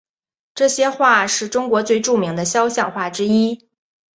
[0.55, 3.69] 这些画是中国最著名的肖像画之一。